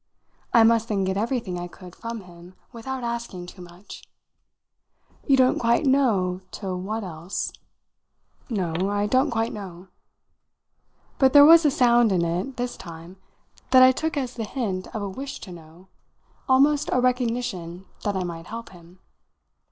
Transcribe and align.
I 0.51 0.63
must 0.63 0.87
then 0.87 1.03
get 1.03 1.15
everything 1.15 1.59
I 1.59 1.67
could 1.67 1.95
from 1.95 2.21
him 2.21 2.55
without 2.73 3.03
asking 3.03 3.45
too 3.45 3.61
much. 3.61 4.03
"You 5.27 5.37
don't 5.37 5.59
quite 5.59 5.85
know 5.85 6.41
to 6.53 6.75
what 6.75 7.03
else?" 7.03 7.53
"No 8.49 8.89
I 8.89 9.05
don't 9.05 9.29
quite 9.29 9.53
know." 9.53 9.89
But 11.19 11.33
there 11.33 11.45
was 11.45 11.65
a 11.65 11.69
sound 11.69 12.11
in 12.11 12.25
it, 12.25 12.57
this 12.57 12.77
time, 12.77 13.17
that 13.69 13.83
I 13.83 13.91
took 13.91 14.17
as 14.17 14.33
the 14.33 14.43
hint 14.43 14.87
of 14.87 15.03
a 15.03 15.07
wish 15.07 15.39
to 15.41 15.51
know 15.51 15.87
almost 16.49 16.89
a 16.91 16.99
recognition 16.99 17.85
that 18.03 18.15
I 18.17 18.23
might 18.23 18.47
help 18.47 18.69
him. 18.69 18.97